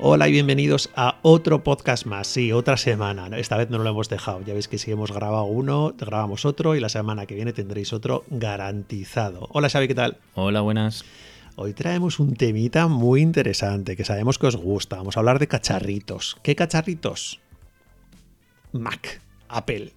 [0.00, 2.28] Hola y bienvenidos a otro podcast más.
[2.28, 3.36] Sí, otra semana.
[3.36, 4.40] Esta vez no lo hemos dejado.
[4.42, 7.92] Ya veis que si hemos grabado uno, grabamos otro y la semana que viene tendréis
[7.92, 9.48] otro garantizado.
[9.50, 10.18] Hola Xavi, ¿qué tal?
[10.36, 11.04] Hola, buenas.
[11.56, 14.94] Hoy traemos un temita muy interesante que sabemos que os gusta.
[14.94, 16.36] Vamos a hablar de cacharritos.
[16.44, 17.40] ¿Qué cacharritos?
[18.70, 19.92] Mac, Apple,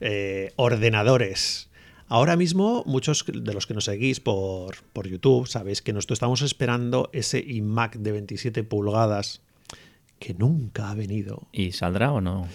[0.00, 1.70] eh, ordenadores.
[2.06, 6.42] Ahora mismo, muchos de los que nos seguís por, por YouTube sabéis que nosotros estamos
[6.42, 9.40] esperando ese iMac de 27 pulgadas
[10.18, 11.48] que nunca ha venido.
[11.52, 12.46] ¿Y saldrá o no?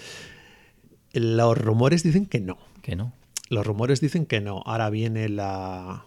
[1.14, 2.58] Los rumores dicen que no.
[2.82, 3.14] Que no.
[3.50, 4.62] Los rumores dicen que no.
[4.66, 6.06] Ahora viene la.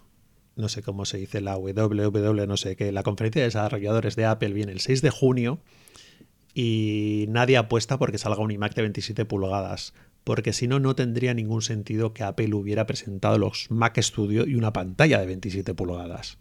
[0.55, 2.93] No sé cómo se dice, la WWW, no sé qué.
[2.93, 5.59] La conferencia de desarrolladores de Apple viene el 6 de junio
[6.55, 9.95] y nadie apuesta porque salga un iMac de 27 pulgadas.
[10.25, 14.55] Porque si no, no tendría ningún sentido que Apple hubiera presentado los Mac Studio y
[14.55, 16.39] una pantalla de 27 pulgadas.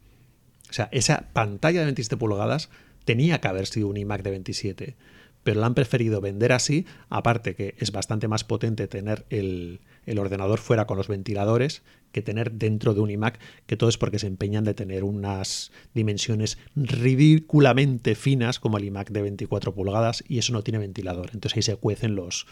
[0.69, 2.69] O sea, esa pantalla de 27 pulgadas
[3.05, 4.95] tenía que haber sido un iMac de 27
[5.43, 10.19] pero la han preferido vender así, aparte que es bastante más potente tener el, el,
[10.19, 14.19] ordenador fuera con los ventiladores que tener dentro de un iMac, que todo es porque
[14.19, 20.37] se empeñan de tener unas dimensiones ridículamente finas como el iMac de 24 pulgadas y
[20.37, 22.45] eso no tiene ventilador, entonces ahí se cuecen los,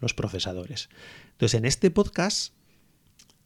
[0.00, 0.88] los procesadores.
[1.32, 2.54] Entonces en este podcast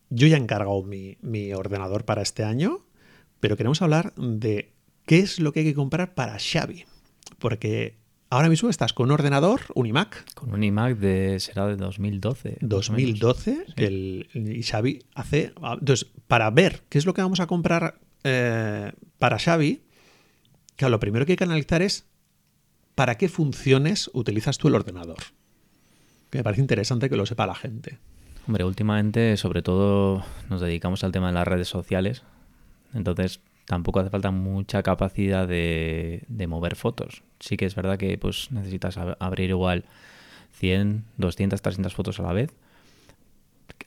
[0.09, 2.87] yo ya he encargado mi, mi ordenador para este año,
[3.41, 4.73] pero queremos hablar de
[5.05, 6.85] qué es lo que hay que comprar para Xavi,
[7.39, 7.97] porque
[8.29, 10.35] Ahora mismo estás con un ordenador, un iMac.
[10.35, 12.59] Con un iMac de será de 2012.
[12.61, 13.65] 2012.
[13.67, 13.73] Sí.
[13.77, 15.53] El, y Xavi hace.
[15.63, 19.83] Entonces, para ver qué es lo que vamos a comprar eh, para Xavi,
[20.75, 22.07] claro, lo primero que hay que analizar es
[22.97, 25.19] para qué funciones utilizas tú el ordenador.
[26.31, 27.99] Que me parece interesante que lo sepa la gente.
[28.49, 32.23] Hombre, últimamente, sobre todo, nos dedicamos al tema de las redes sociales.
[32.95, 37.23] Entonces, tampoco hace falta mucha capacidad de, de, mover fotos.
[37.41, 39.85] Sí que es verdad que pues necesitas ab abrir igual
[40.53, 42.55] 100, 200, 300 fotos a la vez.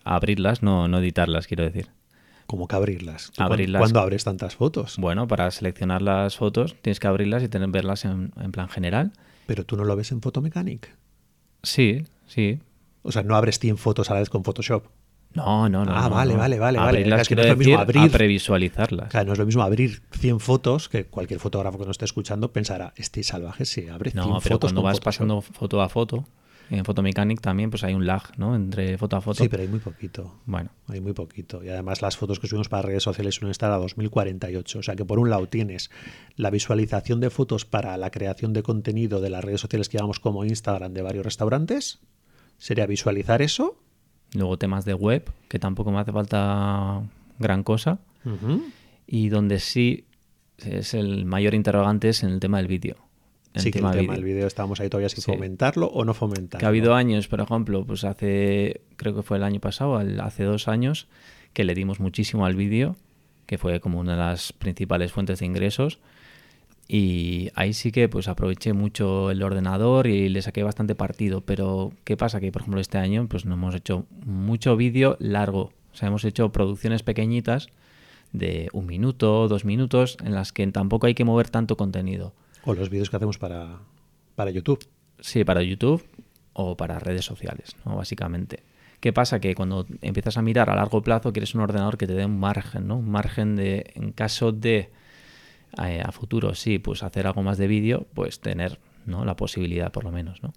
[0.03, 1.89] Abrirlas, no, no editarlas, quiero decir.
[2.45, 3.31] ¿Cómo que abrirlas?
[3.37, 4.95] abrirlas ¿Cuándo abres tantas fotos?
[4.97, 9.13] Bueno, para seleccionar las fotos tienes que abrirlas y tener, verlas en, en plan general.
[9.45, 10.95] ¿Pero tú no lo ves en Photomechanic?
[11.63, 12.59] Sí, sí.
[13.01, 14.85] O sea, no abres 100 fotos a la vez con Photoshop.
[15.33, 15.91] No, no, no.
[15.95, 16.39] Ah, no, vale, no.
[16.39, 17.21] vale, vale, Abrirlas, vale.
[17.21, 18.01] Es que no es lo mismo abrir.
[18.03, 19.09] a previsualizarlas.
[19.09, 22.51] Claro, no es lo mismo abrir 100 fotos que cualquier fotógrafo que nos esté escuchando
[22.51, 25.03] pensará, este salvaje se abre 100 No, pero fotos cuando vas Photoshop".
[25.03, 26.25] pasando foto a foto,
[26.71, 28.55] en Photomechanic también pues hay un lag, ¿no?
[28.55, 29.41] Entre foto a foto.
[29.43, 30.35] Sí, pero hay muy poquito.
[30.45, 31.63] Bueno, Hay muy poquito.
[31.63, 34.79] Y además las fotos que subimos para redes sociales suelen estar a 2048.
[34.79, 35.89] O sea que por un lado tienes
[36.35, 40.19] la visualización de fotos para la creación de contenido de las redes sociales que llamamos
[40.19, 41.99] como Instagram de varios restaurantes.
[42.59, 43.77] Sería visualizar eso.
[44.33, 47.01] Luego temas de web, que tampoco me hace falta
[47.39, 47.99] gran cosa.
[49.07, 50.05] Y donde sí
[50.57, 52.97] es el mayor interrogante es en el tema del vídeo.
[53.55, 55.31] Sí, que el tema del vídeo estamos ahí todavía sin Sí.
[55.31, 56.59] fomentarlo o no fomentarlo.
[56.59, 60.43] Que ha habido años, por ejemplo, pues hace, creo que fue el año pasado, hace
[60.43, 61.07] dos años,
[61.53, 62.95] que le dimos muchísimo al vídeo,
[63.47, 65.99] que fue como una de las principales fuentes de ingresos.
[66.91, 71.41] Y ahí sí que pues aproveché mucho el ordenador y le saqué bastante partido.
[71.41, 72.39] Pero ¿qué pasa?
[72.39, 75.71] Que por ejemplo este año pues no hemos hecho mucho vídeo largo.
[75.93, 77.67] O sea, hemos hecho producciones pequeñitas
[78.31, 82.33] de un minuto, dos minutos, en las que tampoco hay que mover tanto contenido.
[82.65, 83.77] O los vídeos que hacemos para,
[84.33, 84.83] para YouTube.
[85.19, 86.03] Sí, para YouTube
[86.53, 87.97] o para redes sociales, ¿no?
[87.97, 88.63] Básicamente.
[88.99, 89.39] ¿Qué pasa?
[89.39, 92.39] Que cuando empiezas a mirar a largo plazo quieres un ordenador que te dé un
[92.39, 92.97] margen, ¿no?
[92.97, 94.89] Un margen de, en caso de
[95.83, 99.25] eh, a futuro, sí, pues hacer algo más de vídeo, pues tener, ¿no?
[99.25, 100.53] La posibilidad por lo menos, ¿no?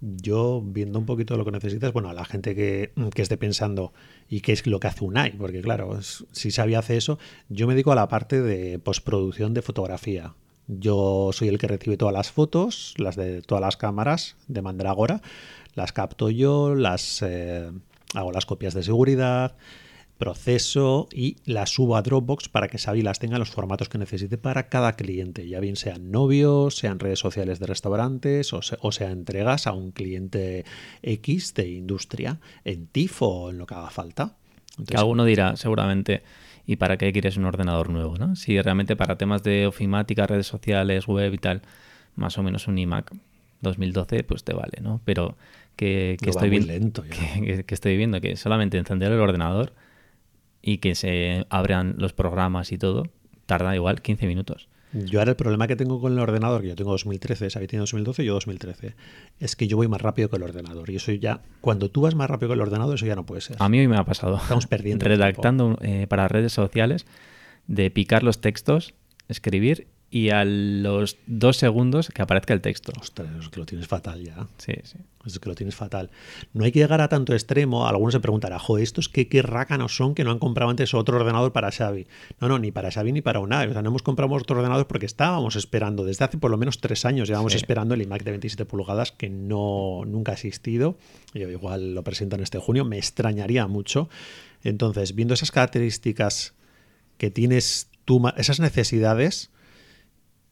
[0.00, 3.92] Yo, viendo un poquito lo que necesitas, bueno, a la gente que, que esté pensando
[4.30, 7.18] y qué es lo que hace Unai, porque claro, si Xavi hace eso,
[7.50, 10.34] yo me dedico a la parte de postproducción de fotografía.
[10.68, 15.20] Yo soy el que recibe todas las fotos, las de todas las cámaras de Mandragora,
[15.74, 17.70] las capto yo, las eh,
[18.14, 19.56] hago las copias de seguridad,
[20.20, 23.98] proceso y las subo a Dropbox para que Xavi las tenga en los formatos que
[23.98, 28.76] necesite para cada cliente, ya bien sean novios, sean redes sociales de restaurantes o, se-
[28.80, 30.64] o sea entregas a un cliente
[31.02, 34.36] X de industria en TIFF o en lo que haga falta.
[34.86, 36.22] Que alguno dirá, seguramente,
[36.66, 38.36] ¿y para qué quieres un ordenador nuevo, no?
[38.36, 41.62] Si realmente para temas de ofimática, redes sociales, web y tal,
[42.14, 43.10] más o menos un iMac
[43.62, 45.00] 2012, pues te vale, ¿no?
[45.04, 45.36] Pero
[45.76, 47.10] que, que No va estoy muy viendo lento ya.
[47.10, 49.72] que, que- que estoy viendo que solamente encender el ordenador
[50.62, 53.04] y que se abran los programas y todo,
[53.46, 54.68] tarda igual 15 minutos.
[54.92, 57.80] Yo ahora el problema que tengo con el ordenador, que yo tengo 2013, Xavi tiene
[57.80, 58.94] 2012, yo 2013,
[59.38, 60.90] es que yo voy más rápido que el ordenador.
[60.90, 63.40] Y eso ya, cuando tú vas más rápido que el ordenador, eso ya no puede
[63.40, 63.56] ser.
[63.60, 64.36] A mí hoy me ha pasado.
[64.36, 67.06] Estamos perdiendo Redactando eh, para redes sociales,
[67.68, 68.94] de picar los textos,
[69.28, 72.92] escribir y a los dos segundos que aparezca el texto.
[73.00, 74.48] Ostras, es que lo tienes fatal ya.
[74.58, 74.98] Sí, sí.
[75.24, 76.10] Es que lo tienes fatal.
[76.52, 77.86] No hay que llegar a tanto extremo.
[77.86, 81.18] Algunos se preguntarán, joder, ¿estos qué, qué rácanos son que no han comprado antes otro
[81.18, 82.06] ordenador para Xavi?
[82.40, 83.60] No, no, ni para Xavi ni para una.
[83.62, 86.80] O sea, no hemos comprado otro ordenador porque estábamos esperando, desde hace por lo menos
[86.80, 87.58] tres años, llevamos Sí.
[87.58, 90.96] esperando el iMac de 27 pulgadas que no nunca ha existido.
[91.34, 94.08] Yo igual lo presentan este junio, me extrañaría mucho.
[94.64, 96.54] Entonces, viendo esas características
[97.18, 99.50] que tienes tú, esas necesidades,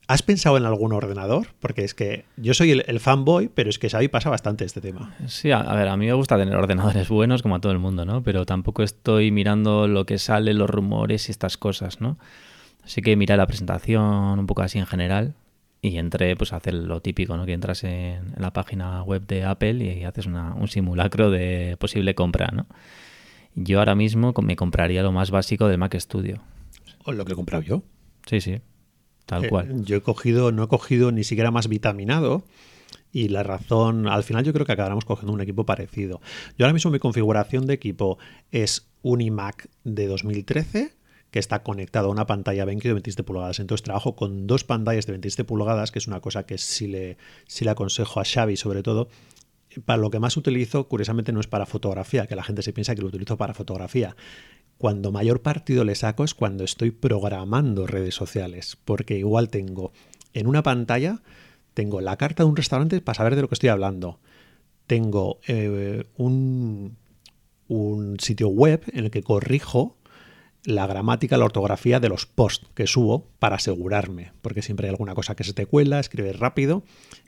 [0.08, 1.48] ¿has pensado en algún ordenador?
[1.60, 4.80] Porque es que yo soy el, el fanboy, pero es que Xavi pasa bastante este
[4.80, 5.14] tema.
[5.28, 7.78] Sí, a, a ver, a mí me gusta tener ordenadores buenos como a todo el
[7.78, 8.22] mundo, ¿no?
[8.24, 12.18] Pero tampoco estoy mirando lo que sale, los rumores y estas cosas, ¿no?
[12.84, 15.34] Así que miré la presentación un poco así en general
[15.82, 17.44] y entré pues a hacer lo típico, ¿no?
[17.46, 21.76] Que entras en, en la página web de Apple y haces una- un simulacro de
[21.78, 22.66] posible compra, ¿no?
[23.54, 26.40] Yo ahora mismo me compraría lo más básico del Mac Studio.
[27.04, 27.82] O lo que he comprado yo.
[28.26, 28.60] Sí, sí,
[29.28, 29.84] tal Eh, cual.
[29.84, 32.42] yo he cogido, no he cogido ni siquiera más vitaminado.
[33.12, 36.20] Y la razón, al final yo creo que acabaremos cogiendo un equipo parecido.
[36.58, 38.18] Yo ahora mismo mi configuración de equipo
[38.50, 40.92] es un iMac de 2013
[41.30, 43.60] que está conectado a una pantalla BenQ de 27 pulgadas.
[43.60, 47.18] Entonces trabajo con dos pantallas de 27 pulgadas, que es una cosa que sí le,
[47.46, 49.08] sí le aconsejo a Xavi sobre todo.
[49.84, 52.94] Para lo que más utilizo, curiosamente, no es para fotografía, que la gente se piensa
[52.94, 54.16] que lo utilizo para fotografía.
[54.78, 59.92] Cuando mayor partido le saco es cuando estoy programando redes sociales, porque igual tengo
[60.34, 61.20] en una pantalla,
[61.74, 64.20] tengo la carta de un restaurante para saber de lo que estoy hablando.
[64.86, 66.96] Tengo eh, un,
[67.68, 69.96] un sitio web en el que corrijo
[70.64, 75.14] la gramática, la ortografía de los posts que subo para asegurarme, porque siempre hay alguna
[75.14, 76.82] cosa que se te cuela, escribes rápido.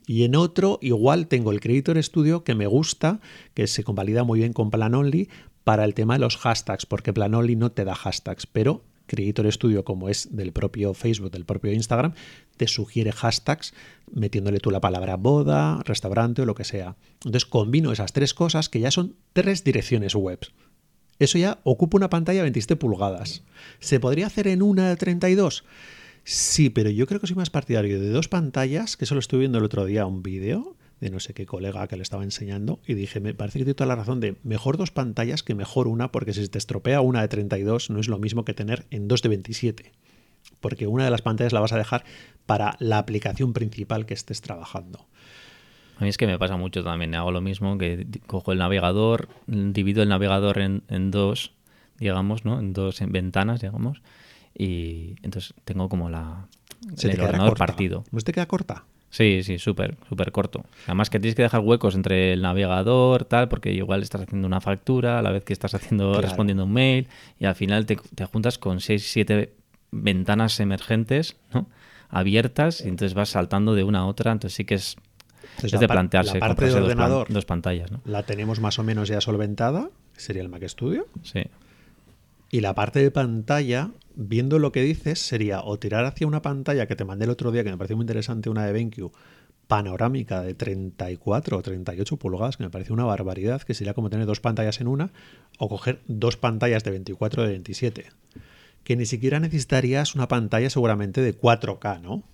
[0.06, 3.20] Y en otro, igual tengo el Creator Studio que me gusta,
[3.54, 5.28] que se convalida muy bien con Planonly
[5.64, 9.84] para el tema de los hashtags, porque Planonly no te da hashtags, pero Creator Studio,
[9.84, 12.14] como es del propio Facebook, del propio Instagram,
[12.56, 13.74] te sugiere hashtags
[14.12, 16.96] metiéndole tú la palabra boda, restaurante o lo que sea.
[17.14, 20.40] Entonces combino esas tres cosas que ya son tres direcciones web.
[21.20, 23.42] Eso ya ocupa una pantalla de 27 pulgadas.
[23.78, 25.64] ¿Se podría hacer en una de 32?
[26.24, 29.58] Sí, pero yo creo que soy más partidario de dos pantallas, que solo estuve viendo
[29.58, 32.94] el otro día un vídeo de no sé qué colega que le estaba enseñando y
[32.94, 36.10] dije, me parece que tiene toda la razón de mejor dos pantallas que mejor una,
[36.10, 39.08] porque si se te estropea una de 32 no es lo mismo que tener en
[39.08, 39.92] dos de 27,
[40.60, 42.04] porque una de las pantallas la vas a dejar
[42.46, 45.06] para la aplicación principal que estés trabajando.
[46.00, 47.14] A mí es que me pasa mucho también.
[47.14, 51.52] Hago lo mismo, que cojo el navegador, divido el navegador en, en dos,
[51.98, 52.58] digamos, ¿no?
[52.58, 54.00] En dos en ventanas, digamos.
[54.56, 56.46] Y entonces tengo como la,
[56.96, 57.66] Se el ordenador corta.
[57.66, 58.04] partido.
[58.10, 58.84] ¿No se te queda corta?
[59.10, 60.64] Sí, sí, súper, súper corto.
[60.86, 64.60] Además que tienes que dejar huecos entre el navegador, tal, porque igual estás haciendo una
[64.60, 66.22] factura a la vez que estás haciendo Claro.
[66.28, 67.08] respondiendo un mail
[67.38, 69.52] y al final te, te juntas con seis, siete
[69.90, 71.68] ventanas emergentes, ¿no?
[72.08, 74.32] Abiertas y entonces vas saltando de una a otra.
[74.32, 74.96] Entonces sí que es,
[75.56, 78.00] Entonces, es de plantearse la parte de dos, ordenador dos pantallas, ¿no?
[78.04, 81.06] la tenemos más o menos ya solventada, sería el Mac Studio.
[81.22, 81.42] Sí.
[82.50, 86.86] Y la parte de pantalla, viendo lo que dices, sería o tirar hacia una pantalla
[86.86, 89.12] que te mandé el otro día, que me pareció muy interesante, una de BenQ,
[89.68, 94.26] panorámica de 34 o 38 pulgadas, que me pareció una barbaridad, que sería como tener
[94.26, 95.12] dos pantallas en una,
[95.58, 98.06] o coger dos pantallas de 24 o de 27.
[98.82, 102.24] Que ni siquiera necesitarías una pantalla seguramente de 4K, ¿no?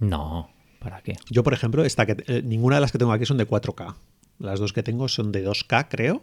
[0.00, 0.53] No,
[0.84, 1.16] ¿para qué?
[1.30, 3.96] Yo, por ejemplo, esta que, eh, ninguna de las que tengo aquí son de 4K.
[4.38, 6.22] Las dos que tengo son de 2K, creo.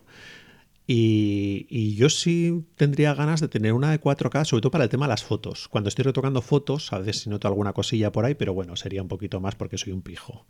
[0.88, 4.89] Y, y yo sí tendría ganas de tener una de 4K, sobre todo para el
[4.89, 5.67] tema de las fotos.
[5.67, 9.07] Cuando estoy retocando fotos, a veces noto alguna cosilla por ahí, pero bueno, sería un
[9.07, 10.45] poquito más porque soy un pijo.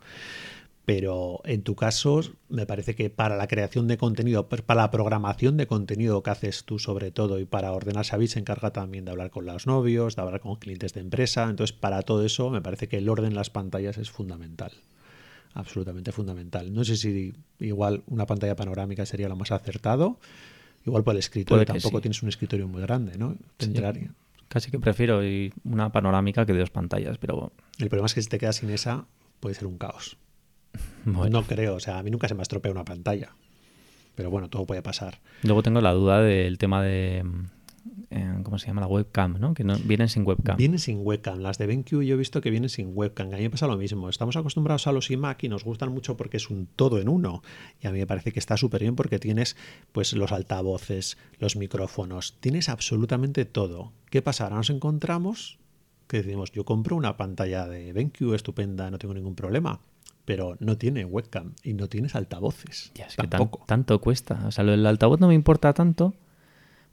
[0.84, 5.56] Pero en tu caso, me parece que para la creación de contenido, para la programación
[5.56, 9.12] de contenido que haces tú sobre todo y para ordenar Xavi se encarga también de
[9.12, 11.48] hablar con los novios, de hablar con clientes de empresa.
[11.48, 14.72] Entonces, para todo eso, me parece que el orden en las pantallas es fundamental.
[15.54, 16.72] Absolutamente fundamental.
[16.72, 20.18] No sé si igual una pantalla panorámica sería lo más acertado.
[20.84, 22.02] Igual por el escritorio, tampoco sí.
[22.02, 23.36] tienes un escritorio muy grande, ¿no?
[23.60, 23.72] Sí.
[24.48, 25.20] Casi que prefiero
[25.64, 29.06] una panorámica que dos pantallas, pero El problema es que si te quedas sin esa,
[29.38, 30.18] puede ser un caos.
[31.04, 31.40] Bueno.
[31.40, 33.34] No creo, o sea, a mí nunca se me ha estropeado una pantalla.
[34.14, 35.20] Pero bueno, todo puede pasar.
[35.42, 37.22] Luego tengo la duda del tema de.
[37.24, 37.44] mm,
[38.10, 38.82] eh, ¿Cómo se llama?
[38.82, 39.54] La webcam, ¿no?
[39.54, 40.56] Que no, vienen sin webcam.
[40.56, 41.38] Vienen sin webcam.
[41.38, 43.32] Las de BenQ yo he visto que vienen sin webcam.
[43.32, 44.08] A mí me pasa lo mismo.
[44.10, 47.42] Estamos acostumbrados a los iMac y nos gustan mucho porque es un todo en uno.
[47.80, 49.56] Y a mí me parece que está súper bien porque tienes
[49.92, 53.92] pues los altavoces, los micrófonos, tienes absolutamente todo.
[54.10, 54.44] ¿Qué pasa?
[54.44, 55.58] Ahora nos encontramos
[56.06, 59.80] que decimos, yo compro una pantalla de BenQ estupenda, no tengo ningún problema.
[60.24, 62.92] Pero no tiene webcam y no tienes altavoces.
[62.94, 63.64] Ya, es que tan- Tampoco.
[63.66, 64.44] tanto cuesta.
[64.46, 66.14] O sea, lo del altavoz no me importa tanto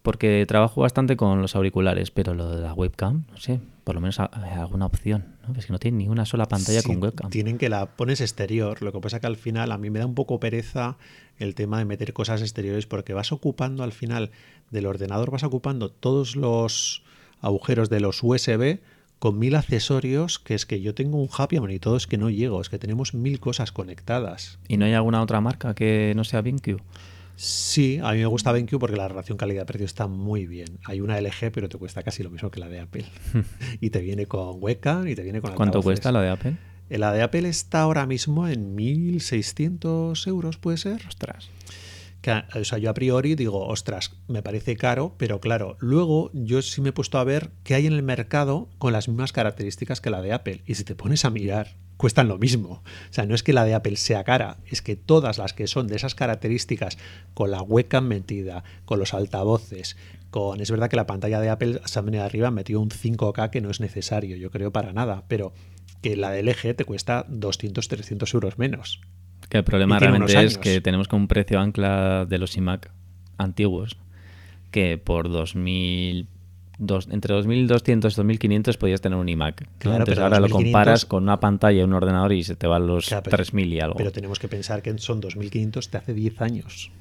[0.01, 4.01] porque trabajo bastante con los auriculares, pero lo de la webcam, no sé, por lo
[4.01, 5.53] menos alguna opción, ¿no?
[5.59, 7.29] Es que no tiene ni una sola pantalla con webcam.
[7.29, 10.05] Tienen que la pones exterior, lo que pasa que al final a mí me da
[10.05, 10.97] un poco pereza
[11.37, 14.31] el tema de meter cosas exteriores porque vas ocupando al final
[14.71, 17.03] del ordenador, vas ocupando todos los
[17.41, 18.79] agujeros de los USB
[19.19, 22.29] con mil accesorios, que es que yo tengo un Happy y todo es que no
[22.29, 24.59] llego, es que tenemos mil cosas conectadas.
[24.67, 26.81] ¿Y no hay alguna otra marca que no sea BenQ?
[27.35, 30.79] Sí, a mí me gusta BenQ porque la relación calidad-precio está muy bien.
[30.85, 33.05] Hay una LG, pero te cuesta casi lo mismo que la de Apple.
[33.81, 36.57] y te viene con webcam y te viene con ¿Cuánto cuesta la de Apple?
[36.89, 41.01] La de Apple está ahora mismo en 1.600 euros, ¿puede ser?
[41.07, 41.49] Ostras.
[42.55, 46.81] O sea, yo a priori digo, ostras, me parece caro, pero claro, luego yo sí
[46.81, 50.09] me he puesto a ver qué hay en el mercado con las mismas características que
[50.09, 50.61] la de Apple.
[50.65, 52.81] Y si te pones a mirar cuestan lo mismo.
[53.09, 55.67] O sea, no es que la de Apple sea cara, es que todas las que
[55.67, 56.97] son de esas características,
[57.33, 59.97] con la webcam metida, con los altavoces,
[60.31, 60.61] con...
[60.61, 63.59] Es verdad que la pantalla de Apple se ha venido arriba, metido un 5K que
[63.59, 65.51] no es necesario, yo creo, para nada, pero
[66.01, 69.01] que la de LG te cuesta 200, 300 euros menos.
[69.49, 72.91] Que el problema realmente es que tenemos con un precio ancla de los iMac
[73.37, 73.97] antiguos,
[74.71, 76.27] que por 2000
[77.09, 79.67] entre 2.200 y 2.500 podías tener un iMac.
[79.79, 82.87] Claro, pero ahora lo comparas con una pantalla y un ordenador y se te van
[82.87, 83.95] los 3.000 y algo.
[83.97, 86.91] Pero tenemos que pensar que son 2.500 de hace 10 años.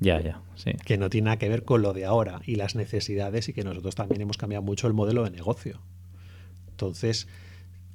[0.00, 0.72] Ya, ya, sí.
[0.84, 3.64] Que no tiene nada que ver con lo de ahora y las necesidades y que
[3.64, 5.80] nosotros también hemos cambiado mucho el modelo de negocio.
[6.68, 7.28] Entonces,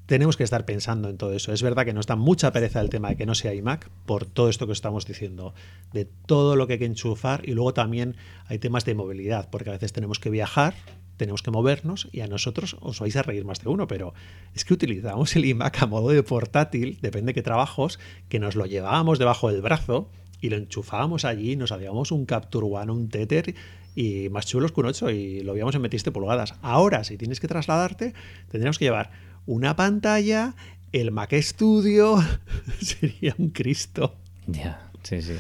[0.10, 1.54] tenemos que estar pensando en todo eso.
[1.54, 4.26] Es verdad que nos da mucha pereza el tema de que no sea iMac por
[4.26, 5.54] todo esto que estamos diciendo,
[5.94, 8.16] de todo lo que hay que enchufar y luego también
[8.48, 10.74] hay temas de movilidad, porque a veces tenemos que viajar
[11.18, 14.14] tenemos que movernos y a nosotros os vais a reír más de uno, pero
[14.56, 18.00] es que utilizamos el iMac a modo de portátil, depende de qué trabajos,
[18.30, 20.10] que nos lo llevábamos debajo del brazo
[20.42, 23.54] y lo enchufábamos allí, nos hacíamos un Capture One, un Tether
[23.96, 26.56] y más chulos que un 8 y lo veíamos en 27 pulgadas.
[26.62, 28.14] Ahora, si tienes que trasladarte,
[28.50, 30.54] tendríamos que llevar una pantalla,
[30.92, 32.18] el Mac Studio,
[32.80, 34.16] sería un Cristo.
[34.46, 35.34] Ya, sí, sí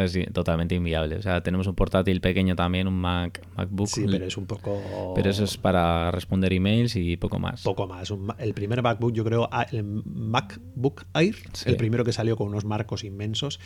[0.00, 1.16] es totalmente inviable.
[1.16, 3.88] O sea, tenemos un portátil pequeño también, un Mac, MacBook.
[3.88, 5.12] Sí, pero es un poco...
[5.14, 7.62] Pero eso es para responder emails y poco más.
[7.62, 8.12] Poco más.
[8.38, 12.64] el primer MacBook, yo creo, ah, el MacBook Air, el primero que salió con unos
[12.64, 13.60] marcos inmensos,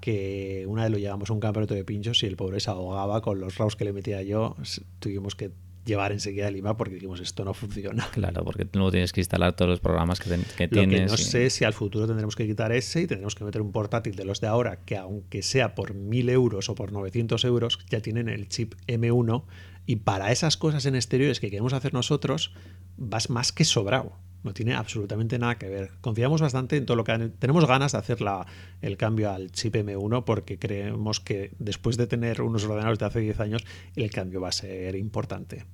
[0.00, 3.20] que una vez lo llevamos a un campeonato de pinchos y el pobre se ahogaba
[3.20, 4.56] con los RAWs que le metía yo.
[4.98, 5.50] Tuvimos que
[5.84, 8.08] llevar enseguida el IMAP porque dijimos esto no funciona.
[8.12, 11.00] Claro, porque luego tienes que instalar todos los programas que, que Lo tienes.
[11.00, 13.72] Que no sé si al futuro tendremos que quitar ese y tendremos que meter un
[13.72, 17.78] portátil de los de ahora que aunque sea por 1000 euros o por 900 euros
[17.88, 19.44] ya tienen el chip M1
[19.86, 22.54] y para esas cosas en exteriores que queremos hacer nosotros
[22.96, 24.12] vas más que sobrado.
[24.42, 25.90] No tiene absolutamente nada que ver.
[26.00, 28.46] Confiamos bastante en todo lo que tenemos ganas de hacer la,
[28.80, 33.20] el cambio al chip M1 porque creemos que después de tener unos ordenadores de hace
[33.20, 33.64] 10 años
[33.96, 35.66] el cambio va a ser importante.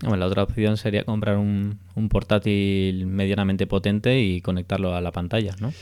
[0.00, 5.54] la otra opción sería comprar un, un, portátil medianamente potente y conectarlo a la pantalla,
[5.60, 5.72] ¿no?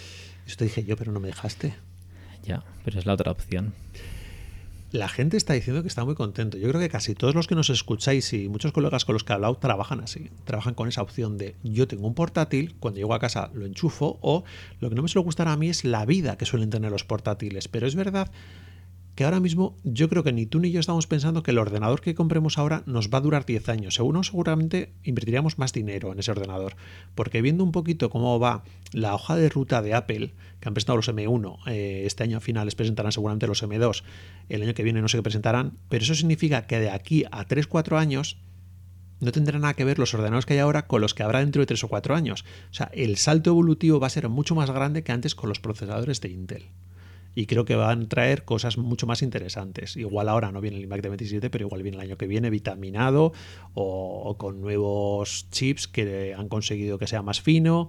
[0.46, 1.74] Eso te dije yo, pero no me dejaste.
[2.42, 3.72] Ya, pero es la otra opción.
[4.92, 6.58] La gente está diciendo que está muy contento.
[6.58, 9.32] Yo creo que casi todos los que nos escucháis y muchos colegas con los que
[9.32, 10.30] he hablado trabajan así.
[10.44, 14.18] Trabajan con esa opción de yo tengo un portátil, cuando llego a casa lo enchufo
[14.20, 14.44] o
[14.80, 17.04] lo que no me suele gustar a mí es la vida que suelen tener los
[17.04, 17.68] portátiles.
[17.68, 18.30] Pero es verdad
[19.14, 22.00] que ahora mismo yo creo que ni tú ni yo estamos pensando que el ordenador
[22.00, 23.94] que compremos ahora nos va a durar 10 años.
[23.94, 26.76] Según seguramente invertiríamos más dinero en ese ordenador.
[27.14, 30.96] Porque viendo un poquito cómo va la hoja de ruta de Apple, que han presentado
[30.96, 34.02] los M1, eh, este año a finales presentarán seguramente los M2,
[34.48, 37.46] el año que viene no sé qué presentarán, pero eso significa que de aquí a
[37.46, 38.38] 3-4 años
[39.20, 41.60] no tendrá nada que ver los ordenadores que hay ahora con los que habrá dentro
[41.60, 42.44] de 3 o 4 años.
[42.70, 45.60] O sea, el salto evolutivo va a ser mucho más grande que antes con los
[45.60, 46.70] procesadores de Intel
[47.34, 49.96] y creo que van a traer cosas mucho más interesantes.
[49.96, 52.50] Igual ahora no viene el iMac de 27, pero igual viene el año que viene
[52.50, 53.32] vitaminado
[53.74, 57.88] o, con nuevos chips que han conseguido que sea más fino.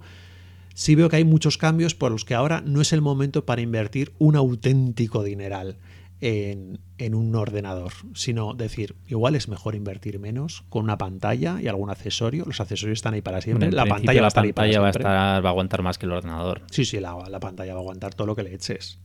[0.74, 3.60] Sí veo que hay muchos cambios por los que ahora no es el momento para
[3.60, 5.78] invertir un auténtico dineral
[6.20, 11.90] en, un ordenador, sino decir, igual es mejor invertir menos con una pantalla y algún
[11.90, 12.44] accesorio.
[12.46, 13.70] Los accesorios están ahí para siempre.
[13.70, 16.62] la pantalla, va, a estar va, a estar, va a aguantar más que el ordenador.
[16.70, 18.98] Sí, sí, la, la pantalla va a aguantar todo lo que le eches.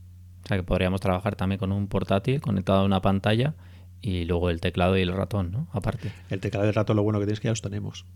[0.44, 3.54] O sea que podríamos trabajar también con un portátil conectado a una pantalla
[4.00, 5.68] y luego el teclado y el ratón, ¿no?
[5.72, 6.12] Aparte.
[6.30, 8.06] El teclado y el ratón lo bueno que tienes que ya los tenemos.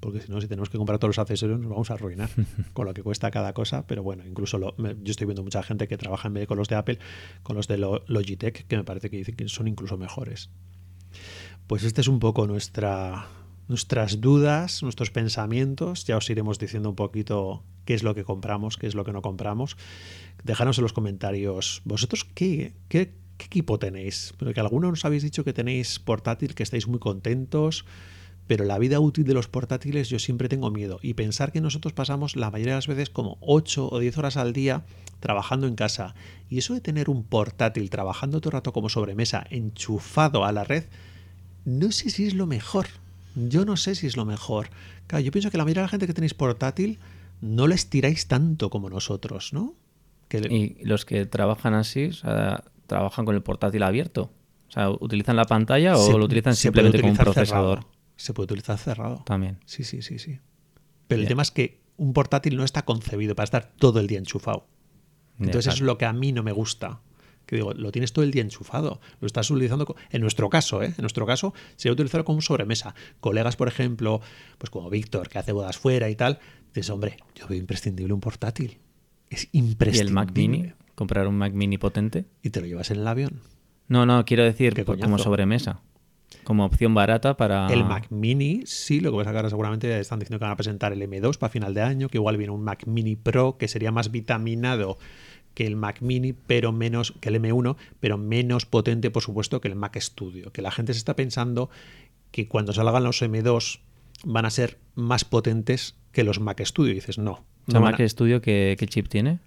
[0.00, 2.28] Porque si no, si tenemos que comprar todos los accesorios, nos vamos a arruinar
[2.72, 3.86] con lo que cuesta cada cosa.
[3.86, 6.58] Pero bueno, incluso lo, yo estoy viendo mucha gente que trabaja en vez de con
[6.58, 6.98] los de Apple,
[7.42, 10.50] con los de Logitech, que me parece que dicen que son incluso mejores.
[11.68, 13.28] Pues este es un poco nuestra,
[13.72, 16.04] nuestras dudas, nuestros pensamientos.
[16.04, 19.12] Ya os iremos diciendo un poquito qué es lo que compramos, qué es lo que
[19.12, 19.78] no compramos.
[20.44, 24.34] Déjanos en los comentarios, ¿vosotros qué, qué, ¿qué equipo tenéis?
[24.38, 27.86] Pero que algunos nos habéis dicho que tenéis portátil, que estáis muy contentos,
[28.46, 31.00] pero la vida útil de los portátiles yo siempre tengo miedo.
[31.00, 34.36] Y pensar que nosotros pasamos la mayoría de las veces como 8 o 10 horas
[34.36, 34.84] al día
[35.20, 36.14] trabajando en casa.
[36.50, 40.64] Y eso de tener un portátil trabajando todo el rato como sobremesa, enchufado a la
[40.64, 40.84] red,
[41.64, 42.88] no sé si es lo mejor.
[43.34, 44.70] Yo no sé si es lo mejor.
[45.06, 46.98] Claro, yo pienso que la mayoría de la gente que tenéis portátil
[47.40, 49.74] no les tiráis tanto como nosotros, ¿no?
[50.30, 54.30] Y los que trabajan así, o sea, trabajan con el portátil abierto.
[54.68, 57.84] O sea, ¿utilizan la pantalla o lo utilizan simplemente como un procesador?
[58.16, 59.22] Se puede utilizar cerrado.
[59.26, 59.58] También.
[59.66, 60.38] Sí, sí, sí, sí.
[61.08, 64.18] Pero el tema es que un portátil no está concebido para estar todo el día
[64.18, 64.66] enchufado.
[65.38, 67.00] Entonces eso es lo que a mí no me gusta.
[67.46, 69.00] Que digo, lo tienes todo el día enchufado.
[69.20, 70.94] Lo estás utilizando, en nuestro caso, ¿eh?
[70.96, 72.94] En nuestro caso, sería utilizarlo como sobremesa.
[73.20, 74.20] Colegas, por ejemplo,
[74.58, 78.20] pues como Víctor, que hace bodas fuera y tal, dices, hombre, yo veo imprescindible un
[78.20, 78.78] portátil.
[79.30, 80.04] Es imprescindible.
[80.04, 80.72] ¿Y el Mac Mini?
[80.94, 82.26] ¿Comprar un Mac Mini potente?
[82.42, 83.40] ¿Y te lo llevas en el avión?
[83.88, 85.80] No, no, quiero decir como sobremesa.
[86.44, 87.66] Como opción barata para.
[87.68, 90.52] El Mac Mini, sí, lo que pasa es que ahora seguramente están diciendo que van
[90.52, 93.58] a presentar el M2 para final de año, que igual viene un Mac Mini Pro
[93.58, 94.98] que sería más vitaminado
[95.54, 99.68] que el Mac Mini, pero menos que el M1, pero menos potente, por supuesto, que
[99.68, 100.52] el Mac Studio.
[100.52, 101.70] Que la gente se está pensando
[102.30, 103.80] que cuando salgan los M2
[104.24, 106.92] van a ser más potentes que los Mac Studio.
[106.92, 107.44] Y dices, no.
[107.68, 109.38] ¿El Mac Studio ¿qué, chip tiene?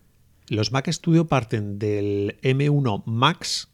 [0.48, 3.70] Los Mac Studio parten del M1 Max,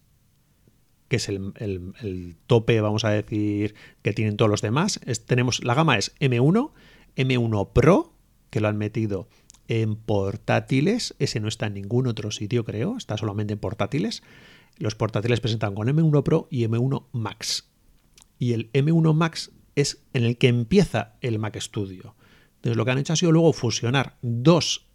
[1.10, 5.00] que es el, tope, vamos a decir, que tienen todos los demás.
[5.26, 6.72] tenemos, la gama es M1,
[7.18, 8.14] M1 Pro,
[8.50, 9.28] que lo han metido
[9.72, 11.16] en portátiles.
[11.18, 12.98] Ese no está en ningún otro sitio, creo.
[12.98, 14.22] Está solamente en portátiles.
[14.78, 17.70] Los portátiles presentan con M1 Pro y M1 Max.
[18.38, 22.16] Y el M1 Max es en el que empieza el Mac Studio.
[22.58, 24.88] Entonces lo que han hecho ha sido luego fusionar dos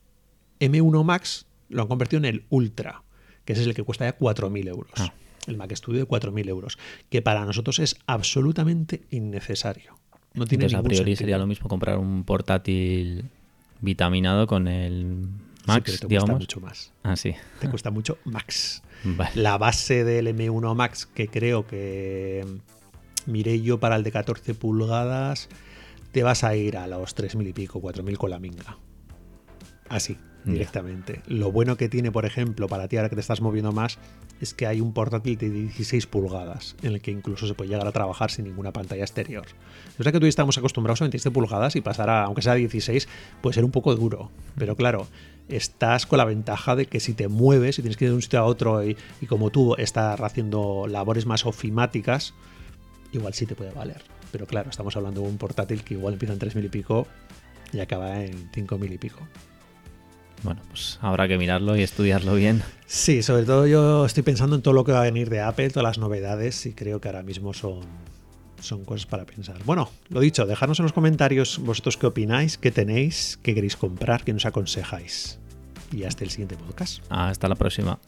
[0.60, 3.02] M1 Max, lo han convertido en el Ultra,
[3.46, 4.92] que ese es el que cuesta ya 4.000 euros.
[4.96, 5.14] Ah.
[5.46, 6.76] El Mac Studio de 4.000 euros,
[7.08, 9.98] que para nosotros es absolutamente innecesario.
[10.34, 13.30] No tiene Entonces, a priori sería lo mismo comprar un portátil
[13.80, 15.28] vitaminado con el
[15.66, 16.92] Max, sí, te cuesta mucho más.
[17.02, 17.34] Ah, sí.
[17.60, 18.82] Te cuesta mucho Max.
[19.34, 22.44] La base del M1 Max, que creo que
[23.26, 25.48] miré yo para el de 14 pulgadas,
[26.12, 28.78] te vas a ir a los 3.000 y pico, 4.000 con la minga.
[29.88, 31.22] Así, directamente.
[31.26, 33.98] Lo bueno que tiene, por ejemplo, para ti ahora que te estás moviendo más,
[34.40, 37.86] es que hay un portátil de 16 pulgadas, en el que incluso se puede llegar
[37.86, 39.46] a trabajar sin ninguna pantalla exterior.
[39.98, 42.54] O sea que tú y estamos acostumbrados a 27 pulgadas y pasar a, aunque sea
[42.54, 43.08] 16,
[43.40, 44.30] puede ser un poco duro.
[44.56, 45.06] Pero claro,
[45.48, 48.22] estás con la ventaja de que si te mueves y tienes que ir de un
[48.22, 52.34] sitio a otro y, y como tú estás haciendo labores más ofimáticas,
[53.12, 54.02] igual sí te puede valer.
[54.32, 57.06] Pero claro, estamos hablando de un portátil que igual empieza en 3.000 y pico
[57.72, 59.20] y acaba en 5.000 y pico.
[60.46, 62.62] Bueno, pues habrá que mirarlo y estudiarlo bien.
[62.86, 65.70] Sí, sobre todo yo estoy pensando en todo lo que va a venir de Apple,
[65.70, 67.80] todas las novedades, y creo que ahora mismo son,
[68.60, 69.56] son cosas para pensar.
[69.64, 74.22] Bueno, lo dicho, dejadnos en los comentarios vosotros qué opináis, qué tenéis, qué queréis comprar,
[74.22, 75.40] qué nos aconsejáis.
[75.90, 77.02] Y hasta el siguiente podcast.
[77.10, 77.98] Hasta la próxima.